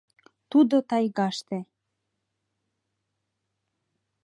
Тудо 0.51 0.75
тайгаште. 0.89 1.59